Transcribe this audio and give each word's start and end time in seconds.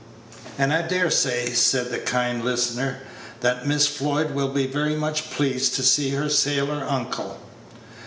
"And 0.57 0.73
I 0.73 0.81
dare 0.81 1.11
say," 1.11 1.53
said 1.53 1.91
the 1.91 1.99
kind 1.99 2.43
listener, 2.43 3.01
"that 3.41 3.67
Miss 3.67 3.85
Floyd 3.85 4.31
will 4.31 4.49
be 4.51 4.65
very 4.65 4.95
much 4.95 5.29
pleased 5.29 5.75
to 5.75 5.83
see 5.83 6.09
her 6.09 6.27
sailor 6.27 6.83
uncle." 6.89 7.39